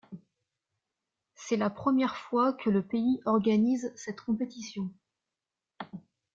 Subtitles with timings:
[1.35, 4.89] C'est la première fois que le pays organise cette compétition.